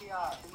Yeah. 0.00 0.47